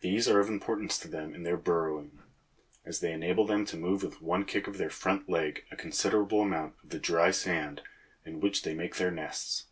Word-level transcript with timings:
These 0.00 0.26
are 0.26 0.40
of 0.40 0.48
importance 0.48 0.98
to 0.98 1.06
them 1.06 1.34
in 1.34 1.42
their 1.42 1.58
burrowing, 1.58 2.22
as 2.86 3.00
they 3.00 3.12
enable 3.12 3.44
them 3.46 3.66
to 3.66 3.76
move 3.76 4.02
with 4.02 4.22
one 4.22 4.46
kick 4.46 4.66
of 4.66 4.78
their 4.78 4.88
front 4.88 5.28
leg 5.28 5.66
a 5.70 5.76
considerable 5.76 6.40
amount 6.40 6.76
of 6.82 6.88
the 6.88 6.98
dry 6.98 7.30
sand 7.30 7.82
in 8.24 8.40
which 8.40 8.62
they 8.62 8.72
make 8.72 8.96
their 8.96 9.10
nests. 9.10 9.66